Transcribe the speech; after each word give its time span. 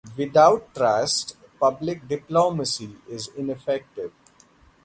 Without 0.17 0.73
trust, 0.73 1.37
public 1.59 2.07
diplomacy 2.07 2.95
is 3.07 3.27
ineffective. 3.37 4.11